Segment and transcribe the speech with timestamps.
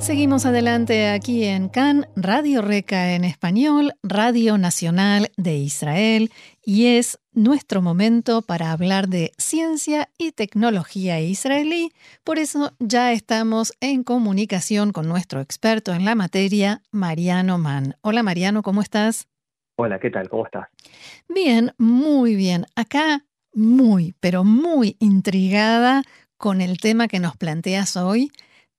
[0.00, 6.30] Seguimos adelante aquí en CAN, Radio Reca en español, Radio Nacional de Israel,
[6.64, 11.92] y es nuestro momento para hablar de ciencia y tecnología israelí.
[12.24, 17.96] Por eso ya estamos en comunicación con nuestro experto en la materia, Mariano Mann.
[18.00, 19.28] Hola Mariano, ¿cómo estás?
[19.76, 20.28] Hola, ¿qué tal?
[20.28, 20.68] ¿Cómo estás?
[21.28, 22.66] Bien, muy bien.
[22.76, 26.02] Acá muy, pero muy intrigada
[26.36, 28.30] con el tema que nos planteas hoy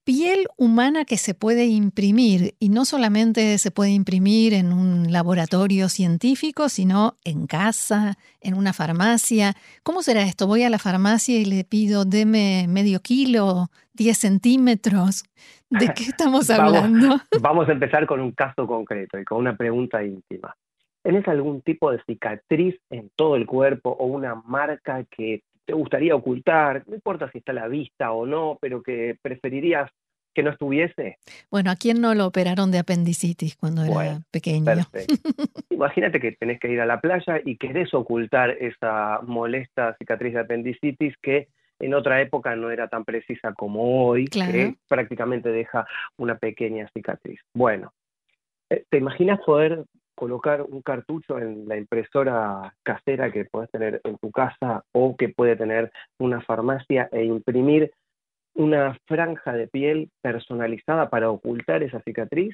[0.03, 5.89] piel humana que se puede imprimir y no solamente se puede imprimir en un laboratorio
[5.89, 9.53] científico, sino en casa, en una farmacia.
[9.83, 10.47] ¿Cómo será esto?
[10.47, 15.23] Voy a la farmacia y le pido, deme medio kilo, 10 centímetros.
[15.69, 17.21] ¿De qué estamos hablando?
[17.41, 20.55] vamos, a empezar con un caso concreto y con una pregunta íntima.
[21.03, 26.15] ¿Tienes algún tipo de cicatriz en todo el cuerpo o una marca que te gustaría
[26.15, 29.87] ocultar, no importa si está a la vista o no, pero que preferirías
[30.33, 31.19] que no estuviese?
[31.51, 34.65] Bueno, ¿a quién no lo operaron de apendicitis cuando era pequeño?
[35.69, 40.39] Imagínate que tenés que ir a la playa y querés ocultar esa molesta cicatriz de
[40.39, 45.85] apendicitis que en otra época no era tan precisa como hoy, que prácticamente deja
[46.17, 47.39] una pequeña cicatriz.
[47.53, 47.93] Bueno,
[48.71, 49.85] eh, ¿te imaginas poder
[50.19, 55.29] colocar un cartucho en la impresora casera que puedes tener en tu casa o que
[55.29, 57.93] puede tener una farmacia e imprimir
[58.53, 62.53] una franja de piel personalizada para ocultar esa cicatriz,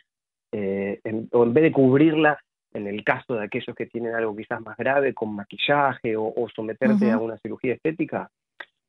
[0.52, 1.00] eh,
[1.32, 2.40] o en vez de cubrirla,
[2.72, 7.10] en el caso de aquellos que tienen algo quizás más grave, con maquillaje o, someterte
[7.10, 8.30] a una cirugía estética,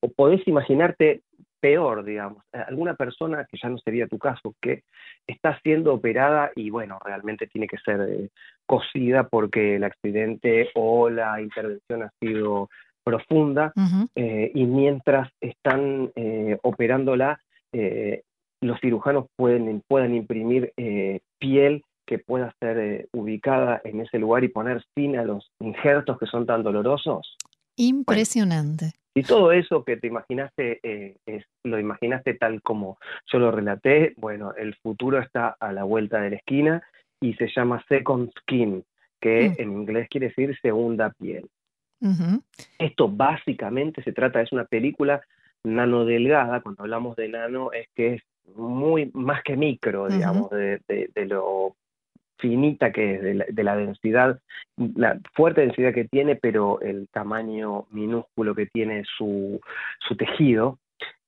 [0.00, 1.22] o podés imaginarte
[1.60, 4.82] peor, digamos, alguna persona que ya no sería tu caso, que
[5.26, 8.28] está siendo operada y bueno, realmente tiene que ser eh,
[8.66, 12.68] cosida porque el accidente o la intervención ha sido
[13.04, 13.72] profunda
[14.16, 17.40] eh, y mientras están eh, operándola,
[18.62, 20.72] los cirujanos pueden, puedan imprimir
[21.38, 26.24] piel que pueda ser ubicada en ese lugar y poner fin a los injertos que
[26.24, 27.36] son tan dolorosos.
[27.76, 28.94] Impresionante.
[29.16, 32.98] Y todo eso que te imaginaste, eh, es, lo imaginaste tal como
[33.32, 36.82] yo lo relaté, bueno, el futuro está a la vuelta de la esquina
[37.20, 38.84] y se llama Second Skin,
[39.20, 39.62] que mm.
[39.62, 41.48] en inglés quiere decir segunda piel.
[42.78, 45.22] Esto básicamente se trata, es una película
[45.64, 48.22] nano delgada, cuando hablamos de nano es que es
[48.54, 51.74] muy más que micro, digamos, de, de, lo
[52.38, 54.38] finita que es, de la, densidad,
[54.76, 59.60] la fuerte densidad que tiene, pero el tamaño minúsculo que tiene su,
[60.06, 60.78] su tejido,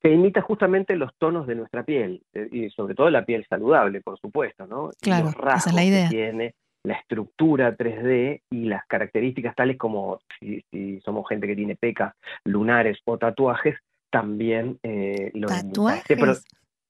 [0.03, 4.01] que imita justamente los tonos de nuestra piel, eh, y sobre todo la piel saludable,
[4.01, 4.91] por supuesto, ¿no?
[5.01, 6.09] Claro, esa es la idea.
[6.09, 6.55] Que tiene,
[6.85, 10.65] la estructura 3D y las características tales como si,
[11.05, 12.15] somos gente que tiene pecas,
[12.45, 13.77] lunares o tatuajes,
[14.11, 16.45] también eh, lo ¿Tatuajes?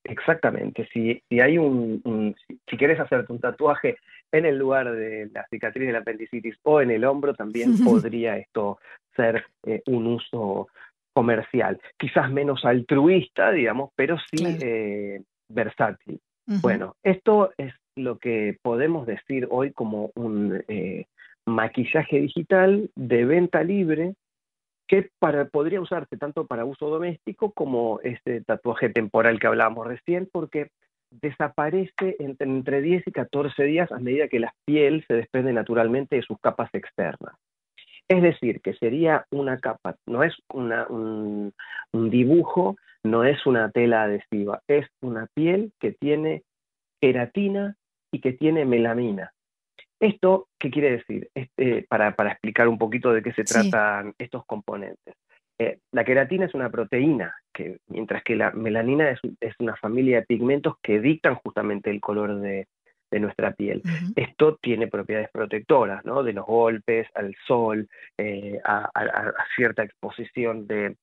[0.04, 2.34] Exactamente, si, si hay un,
[2.66, 3.98] si, quieres hacerte un tatuaje
[4.32, 8.38] en el lugar de la cicatriz de la apendicitis o en el hombro, también podría
[8.38, 8.78] esto
[9.14, 10.68] ser eh, un uso
[11.18, 16.20] comercial, quizás menos altruista, digamos, pero sí eh, versátil.
[16.62, 21.06] Bueno, esto es lo que podemos decir hoy como un eh,
[21.44, 24.14] maquillaje digital de venta libre
[24.86, 30.28] que para, podría usarse tanto para uso doméstico como este tatuaje temporal que hablábamos recién,
[30.30, 30.68] porque
[31.10, 36.22] desaparece entre, 10 y 14 días a medida que la piel se desprende naturalmente de
[36.22, 37.34] sus capas externas.
[38.08, 41.52] Es decir, que sería una capa, no es un,
[41.92, 46.42] un dibujo, no es una tela adhesiva, es una piel que tiene
[47.00, 47.76] queratina
[48.12, 49.32] y que tiene melamina.
[50.00, 51.28] ¿Esto qué quiere decir?
[51.34, 55.14] Este, para, explicar un poquito de qué se tratan estos componentes.
[55.58, 59.20] Eh, la queratina es una proteína, que, mientras que la melanina es,
[59.58, 62.68] una familia de pigmentos que dictan justamente el color de,
[63.12, 63.82] nuestra piel.
[64.14, 66.22] Esto tiene propiedades protectoras, ¿no?
[66.22, 68.90] De los golpes, al sol, eh, a,
[69.56, 70.96] cierta exposición de,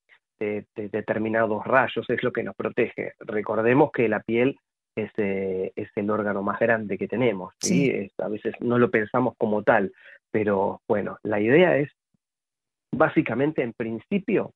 [0.76, 3.14] determinados rayos, es lo que nos protege.
[3.20, 4.58] Recordemos que la piel
[4.96, 7.54] es, es el órgano más grande que tenemos.
[7.60, 8.12] ¿sí?
[8.18, 9.92] a veces no lo pensamos como tal,
[10.32, 11.90] pero bueno, la idea es,
[12.92, 14.52] básicamente, en principio,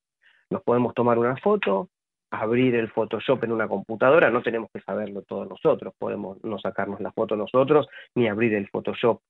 [0.50, 1.90] nos podemos tomar una foto,
[2.32, 7.00] abrir el Photoshop en una computadora, no tenemos que saberlo todos nosotros, podemos no sacarnos
[7.02, 9.22] la foto nosotros ni abrir el Photoshop.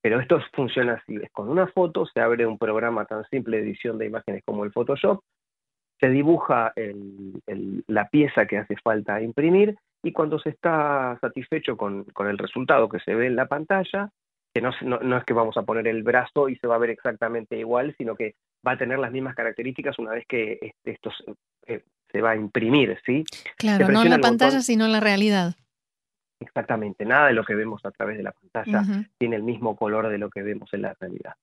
[0.00, 3.64] Pero esto funciona así, es con una foto, se abre un programa tan simple de
[3.64, 5.22] edición de imágenes como el Photoshop,
[5.98, 6.72] se dibuja
[7.86, 13.00] la pieza que hace falta imprimir y cuando se está satisfecho con, el resultado que
[13.00, 14.10] se ve en la pantalla,
[14.54, 17.56] que no, es que vamos a poner el brazo y se va a ver exactamente
[17.56, 18.34] igual, sino que
[18.66, 21.10] va a tener las mismas características una vez que este, esto
[21.66, 21.82] eh,
[22.16, 23.24] se, va a imprimir, ¿sí?
[23.56, 25.54] Claro, no en la pantalla, sino en la realidad.
[26.40, 28.82] Exactamente, nada de lo que vemos a través de la pantalla
[29.18, 31.34] tiene el mismo color de lo que vemos en la realidad.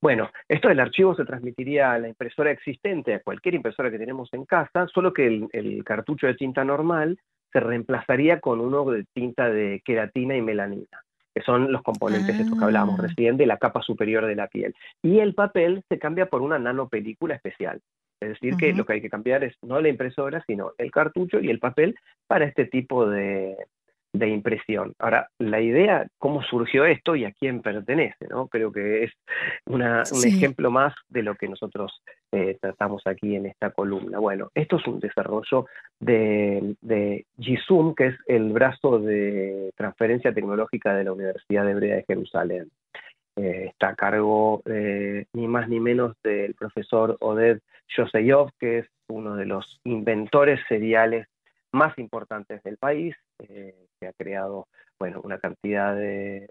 [0.00, 4.28] Bueno, esto del archivo se transmitiría a la impresora existente, a cualquier impresora que tenemos
[4.32, 7.18] en casa, solo que el, el cartucho de tinta normal
[7.52, 11.02] se reemplazaría con uno de tinta de queratina y melanina
[11.34, 13.02] que son los componentes estos que hablábamos ah.
[13.02, 14.74] recién de la capa superior de la piel.
[15.02, 17.80] Y el papel se cambia por una nanopelícula especial.
[18.22, 21.40] Es decir, que lo que hay que cambiar es no la impresora, sino el cartucho
[21.40, 21.94] y el papel
[22.26, 23.56] para este tipo de,
[24.12, 24.94] de impresión.
[24.98, 28.46] Ahora, la idea, cómo surgió esto y a quién pertenece, ¿no?
[28.48, 29.12] Creo que es
[29.66, 34.18] un ejemplo más de lo que nosotros eh, tratamos aquí en esta columna.
[34.18, 35.66] Bueno, esto es un desarrollo
[35.98, 42.04] de, de GISUM, que es el brazo de transferencia tecnológica de la Universidad Hebrea de
[42.04, 42.68] Jerusalén.
[43.36, 47.60] Eh, está a cargo ni más ni menos del profesor Oded
[47.96, 51.26] Yoseyov, que es uno de los inventores seriales
[51.72, 54.68] más importantes del país, eh, que ha creado
[54.98, 56.48] bueno, una cantidad de,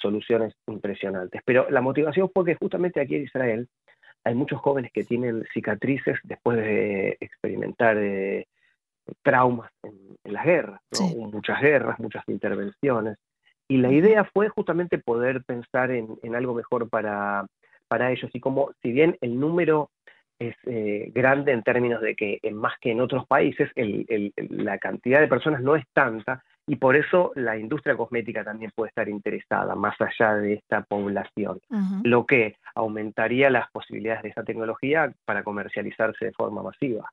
[0.00, 1.40] soluciones impresionantes.
[1.44, 3.68] Pero la motivación fue que justamente aquí en Israel
[4.24, 8.48] hay muchos jóvenes que tienen cicatrices después de experimentar eh,
[9.22, 10.80] traumas en, las guerras,
[11.14, 13.16] muchas guerras, muchas intervenciones.
[13.68, 17.46] Y la idea fue justamente poder pensar en, en algo mejor para,
[17.86, 18.30] para ellos.
[18.34, 19.90] Y como si bien el número
[20.38, 23.70] es eh, grande en términos de que más que en otros países
[24.50, 28.88] la cantidad de personas no es tanta y por eso la industria cosmética también puede
[28.88, 31.60] estar interesada más allá de esta población,
[32.02, 37.08] lo que aumentaría las posibilidades de esa tecnología para comercializarse de forma masiva.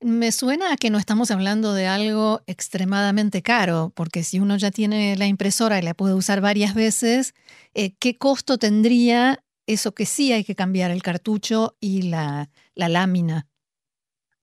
[0.00, 4.70] Me suena a que no estamos hablando de algo extremadamente caro, porque si uno ya
[4.70, 7.34] tiene la impresora y la puede usar varias veces,
[7.74, 13.46] eh, ¿qué costo tendría eso que sí hay que cambiar, el cartucho y la, lámina.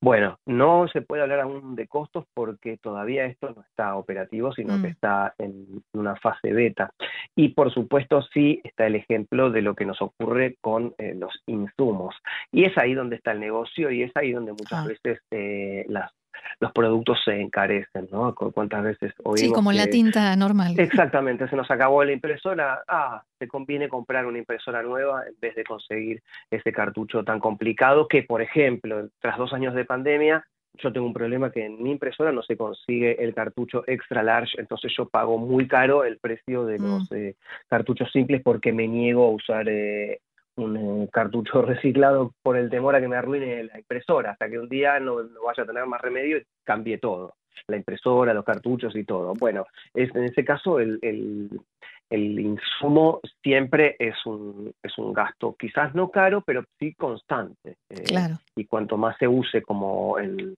[0.02, 4.74] Bueno, no se puede hablar aún de costos porque todavía esto no está operativo, sino
[4.81, 4.92] que mm.
[4.92, 6.92] está en una fase beta.
[7.38, 11.31] Y por supuesto sí está el ejemplo de lo que nos ocurre con eh, los
[11.46, 12.16] insumos.
[12.52, 14.88] Y es ahí donde está el negocio y es ahí donde muchas ah.
[14.88, 16.12] veces eh, las
[16.60, 18.34] los productos se encarecen, ¿no?
[18.36, 20.75] ¿Cuántas veces oímos Sí, como la tinta normal.
[20.78, 25.56] Exactamente, se nos acabó la impresora, ah, te conviene comprar una impresora nueva en vez
[25.56, 30.45] de conseguir ese cartucho tan complicado que, por ejemplo, tras dos años de pandemia,
[30.81, 34.60] yo tengo un problema que en mi impresora no se consigue el cartucho extra large,
[34.60, 37.16] entonces yo pago muy caro el precio de los mm.
[37.16, 37.36] eh,
[37.69, 40.22] cartuchos simples porque me niego a usar eh,
[40.55, 44.69] un cartucho reciclado por el temor a que me arruine la impresora, hasta que un
[44.69, 45.15] día no,
[45.45, 47.35] vaya a tener más remedio y cambie todo,
[47.67, 49.33] la impresora, los cartuchos y todo.
[49.33, 55.95] Bueno, es, en ese caso el, el, insumo siempre es un, es un gasto, quizás
[55.95, 57.77] no caro, pero sí constante.
[57.89, 58.39] Eh, claro.
[58.55, 60.55] Y cuanto más se use como en,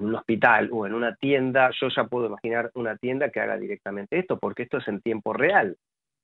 [0.00, 4.18] un hospital o en una tienda, yo ya puedo imaginar una tienda que haga directamente
[4.18, 5.76] esto, porque esto es en tiempo real.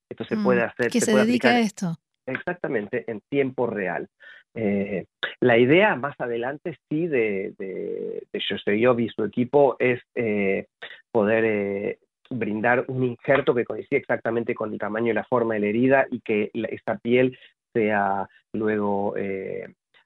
[0.09, 0.91] Esto se puede mm, hacer.
[0.91, 1.97] ¿Qué se, dedica a esto?
[2.31, 4.09] Exactamente en tiempo real.
[4.55, 5.07] Eh,
[5.41, 10.67] la idea más adelante sí de, de, de y su equipo es eh,
[11.13, 11.99] poder eh,
[12.29, 16.07] brindar un injerto que coincide exactamente con el tamaño y la forma de la herida
[16.11, 17.39] y que esta piel
[17.73, 19.15] sea luego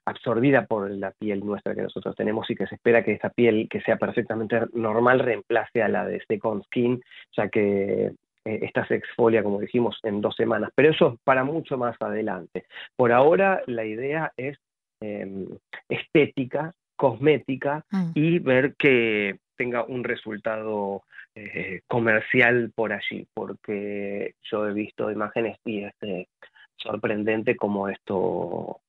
[0.07, 3.69] absorbida por la piel nuestra que nosotros tenemos y que se espera que esta piel
[3.71, 7.03] que sea perfectamente normal reemplace a la de Second Skin,
[7.37, 8.13] ya que
[8.45, 11.97] eh, esta se exfolia, como dijimos, en dos semanas, pero eso es para mucho más
[12.01, 12.67] adelante.
[12.97, 14.59] Por ahora la idea es
[15.01, 15.47] em,
[15.89, 18.11] estética, cosmética mm.
[18.15, 21.03] y ver que tenga un resultado
[21.35, 26.29] eh, comercial por allí, porque yo he visto imágenes y es eh,
[26.77, 28.81] sorprendente como esto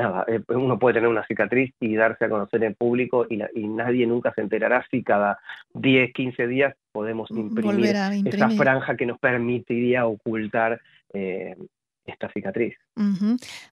[0.00, 3.38] nada, eh, uno puede tener una cicatriz y darse a conocer en público y,
[3.68, 5.38] nadie nunca se enterará si cada
[5.74, 10.80] 10, 15 días podemos imprimir, esa franja que nos permitiría ocultar
[11.12, 11.56] eh,
[12.04, 12.74] esta cicatriz.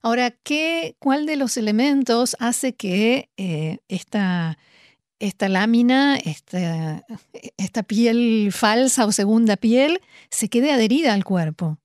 [0.01, 4.57] Ahora, ¿qué, ¿cuál de los elementos hace que eh, esta,
[5.19, 7.03] esta lámina, esta,
[7.57, 11.77] esta piel falsa o segunda piel, se quede adherida al cuerpo?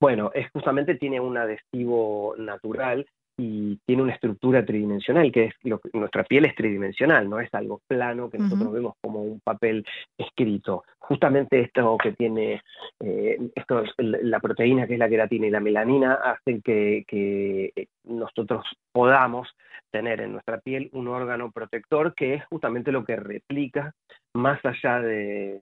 [0.00, 3.06] Bueno, es justamente tiene un adhesivo natural
[3.42, 7.52] y tiene una estructura tridimensional, que es lo que nuestra piel es tridimensional, no es
[7.54, 9.84] algo plano que nosotros vemos como un papel
[10.16, 10.84] escrito.
[10.98, 12.62] Justamente esto que tiene,
[13.00, 18.64] eh, esto, la proteína que es la queratina y la melanina hacen que, que nosotros
[18.92, 19.48] podamos
[19.90, 23.92] tener en nuestra piel un órgano protector que es justamente lo que replica
[24.34, 25.60] más allá de,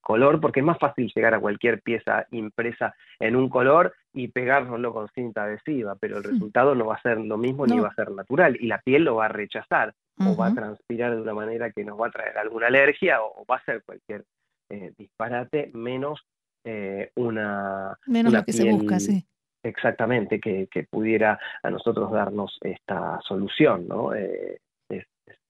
[0.00, 4.92] color, porque es más fácil llegar a cualquier pieza impresa en un color y pegárnoslo
[4.92, 7.94] con cinta adhesiva, pero el resultado no va a ser lo mismo ni va a
[7.94, 11.34] ser natural y la piel lo va a rechazar o va a transpirar de una
[11.34, 14.24] manera que nos va a traer alguna alergia o, va a ser cualquier
[14.70, 16.20] eh, disparate menos
[16.64, 17.96] eh, una...
[18.06, 19.24] Menos lo que se busca, sí.
[19.62, 24.14] Exactamente, que, pudiera a nosotros darnos esta solución, ¿no?
[24.14, 25.06] Eh, es,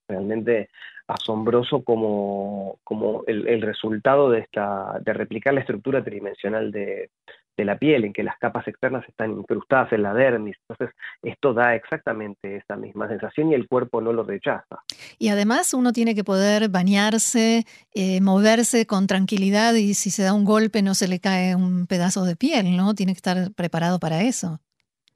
[0.09, 0.71] realmente
[1.09, 7.11] asombroso como, como el, resultado de esta, de replicar la estructura tridimensional de,
[7.57, 10.57] de la piel, en que las capas externas están incrustadas en la dermis.
[10.69, 14.83] Entonces, esto da exactamente esa misma sensación y el cuerpo no lo rechaza.
[15.19, 20.35] Y además uno tiene que poder bañarse, eh, moverse con tranquilidad y si se da
[20.35, 22.95] un golpe no se le cae un pedazo de piel, ¿no?
[22.95, 24.61] Tiene que estar preparado para eso.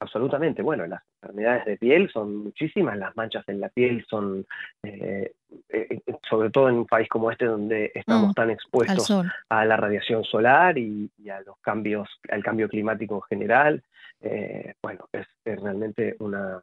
[0.03, 0.61] Absolutamente.
[0.61, 4.45] Bueno, las enfermedades de piel son muchísimas, las manchas en la piel son,
[4.83, 5.31] eh,
[5.69, 9.09] eh, sobre todo en un país como este donde estamos mm, tan expuestos
[9.47, 13.83] a la radiación solar y, a los cambios, al cambio climático en general,
[14.19, 16.61] eh, bueno, es, realmente una,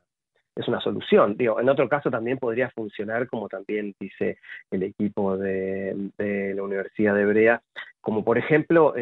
[0.55, 1.35] es una solución.
[1.39, 4.37] Digo, en otro caso también podría funcionar, como también dice
[4.71, 7.63] el equipo de, la Universidad de Brea,
[8.03, 8.93] como por ejemplo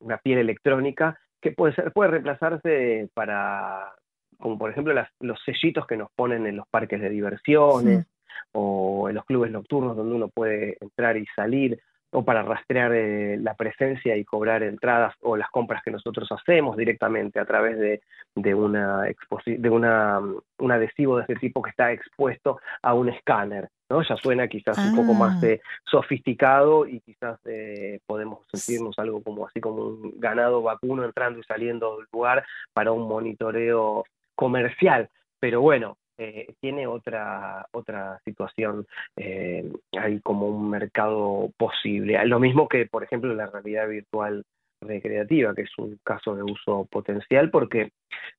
[0.00, 3.92] una piel electrónica que puede ser, puede reemplazarse para,
[4.38, 8.06] como por ejemplo los sellitos que nos ponen en los parques de diversiones
[8.52, 11.80] o en los clubes nocturnos donde uno puede entrar y salir,
[12.10, 16.76] o para rastrear eh, la presencia y cobrar entradas o las compras que nosotros hacemos
[16.76, 18.00] directamente a través de,
[18.34, 19.04] de, una
[19.44, 20.20] de una,
[20.58, 23.68] un adhesivo de este tipo que está expuesto a un escáner.
[23.90, 24.02] ¿no?
[24.02, 25.56] Ya suena quizás un poco más ah.
[25.84, 31.42] sofisticado y quizás eh, podemos sentirnos algo como así como un ganado vacuno entrando y
[31.44, 35.08] saliendo del lugar para un monitoreo comercial.
[35.40, 42.18] Pero bueno, eh, tiene otra, otra situación, eh, hay como un mercado posible.
[42.26, 44.44] Lo mismo que, por ejemplo, la realidad virtual
[44.80, 47.92] recreativa, que es un caso de uso potencial, porque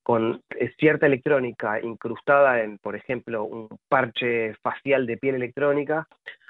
[0.03, 0.41] con
[0.77, 6.07] cierta electrónica incrustada en, por ejemplo, un parche facial de piel electrónica,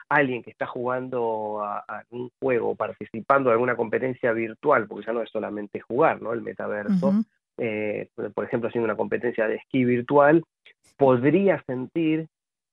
[0.10, 5.22] alguien que está jugando a, un juego, participando en alguna competencia virtual, porque ya no
[5.22, 6.34] es solamente jugar, ¿no?
[6.34, 7.14] El metaverso,
[7.60, 10.44] eh, por ejemplo, haciendo una competencia de esquí virtual,
[10.98, 12.28] podría sentir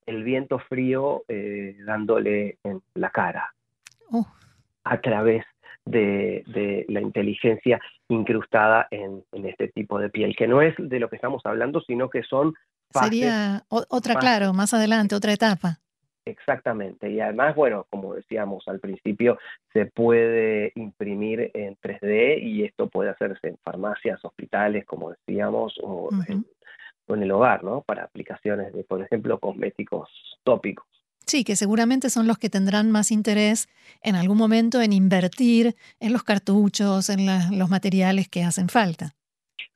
[0.07, 3.53] el viento frío eh, dándole en la cara
[4.85, 5.45] a través
[5.85, 11.17] de, la inteligencia incrustada en, este tipo de piel, que no es de lo que
[11.17, 12.55] estamos hablando, sino que son...
[12.91, 15.81] Sería otra, claro, más adelante, otra etapa.
[16.27, 19.39] Exactamente, y además, bueno, como decíamos al principio,
[19.73, 26.11] se puede imprimir en 3D y esto puede hacerse en farmacias, hospitales, como decíamos, o,
[26.27, 26.45] en,
[27.07, 27.83] o en el hogar, ¿no?
[27.83, 30.11] Para aplicaciones de, por ejemplo, cosméticos
[30.43, 30.85] tópicos.
[31.27, 33.69] Sí, que seguramente son los que tendrán más interés
[34.03, 39.13] en algún momento en invertir en los cartuchos, en los materiales que hacen falta.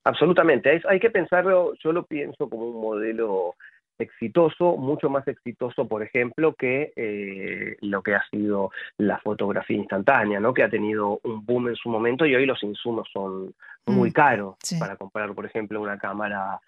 [0.03, 3.55] Absolutamente, hay que pensarlo, yo lo pienso como un modelo
[4.01, 10.41] exitoso, mucho más exitoso, por ejemplo, que eh, lo que ha sido la fotografía instantánea,
[10.41, 10.55] ¿no?
[10.55, 13.55] que ha tenido un boom en su momento y hoy los insumos son
[13.87, 16.61] muy mm, caros para comprar, por ejemplo, una cámara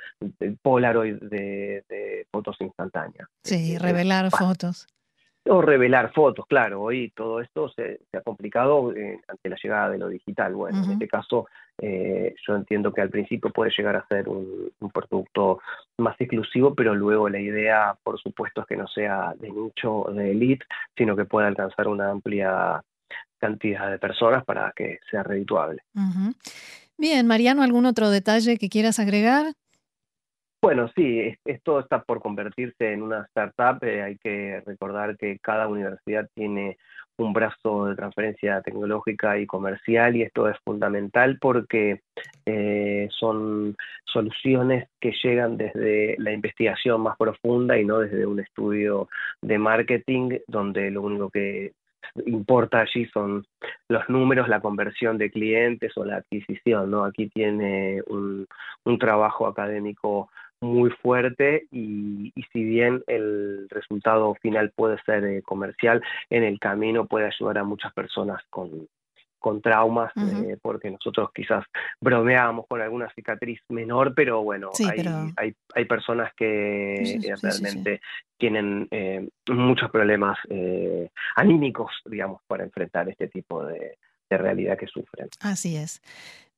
[0.62, 3.28] Polaroid de, de fotos instantáneas.
[3.42, 4.86] Sí, revelar fotos.
[5.44, 9.98] O revelar fotos, claro, hoy todo esto se, ha complicado eh, ante la llegada de
[9.98, 10.54] lo digital.
[10.54, 14.70] Bueno, en este caso eh, yo entiendo que al principio puede llegar a ser un,
[14.92, 15.60] producto
[15.98, 20.30] más exclusivo, pero luego la idea, por supuesto, es que no sea de nicho de
[20.30, 20.64] elite,
[20.96, 22.80] sino que pueda alcanzar una amplia
[23.38, 25.82] cantidad de personas para que sea redituable.
[26.96, 29.54] Bien, Mariano, ¿algún otro detalle que quieras agregar?
[30.62, 33.82] Bueno, sí, esto está por convertirse en una startup.
[33.82, 36.78] Eh, hay que recordar que cada universidad tiene
[37.16, 42.02] un brazo de transferencia tecnológica y comercial y esto es fundamental porque
[42.46, 49.08] eh, son soluciones que llegan desde la investigación más profunda y no desde un estudio
[49.42, 51.72] de marketing donde lo único que
[52.26, 53.44] importa allí son
[53.88, 57.04] los números, la conversión de clientes o la adquisición, ¿no?
[57.04, 58.46] Aquí tiene un,
[58.84, 60.28] un trabajo académico
[60.62, 67.06] muy fuerte y, si bien el resultado final puede ser eh, comercial, en el camino
[67.06, 68.88] puede ayudar a muchas personas con,
[69.40, 71.64] con traumas, eh, porque nosotros quizás
[72.00, 74.70] bromeábamos con alguna cicatriz menor, pero bueno,
[75.36, 78.00] hay, Hay, personas que realmente
[78.38, 80.38] tienen eh, muchos problemas
[81.34, 83.96] anímicos, digamos, para enfrentar este tipo de
[84.30, 85.28] realidad que sufren.
[85.40, 86.00] Así es.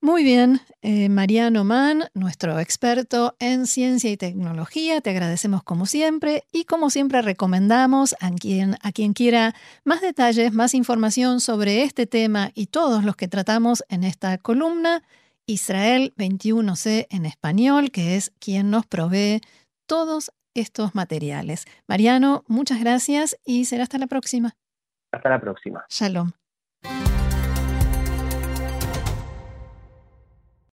[0.05, 6.45] Muy bien, eh, Mariano Mann, nuestro experto en ciencia y tecnología, te agradecemos como siempre
[6.53, 12.07] y como siempre recomendamos a quien, a quien quiera más detalles, más información sobre este
[12.07, 15.03] tema y todos los que tratamos en esta columna,
[15.47, 19.41] Israel 21C en español, que es quien nos provee
[19.87, 21.65] todos estos materiales.
[21.89, 24.55] Mariano, muchas gracias y será hasta la próxima.
[25.13, 25.87] Hasta la próxima.
[25.89, 26.33] Shalom.